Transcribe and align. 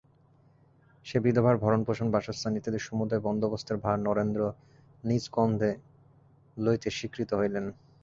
সে 1.05 1.17
বিধবার 1.19 1.55
ভরণপোষণ 1.57 2.07
বাসস্থান 2.11 2.53
ইত্যাদি 2.55 2.79
সমুদয় 2.79 3.21
বন্দোবস্তের 3.27 3.77
ভার 3.83 3.97
নরেন্দ্র 3.99 4.41
নিজ 5.03 5.21
স্কন্ধে 5.25 5.71
লইতে 6.57 6.89
স্বীকৃত 6.97 7.29
হইলেন। 7.39 7.65